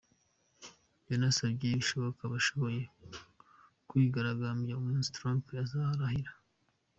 [1.09, 6.31] Yanasabye ko bishoboka abashoboye bakwigaragambya umunsi Trump azarahira.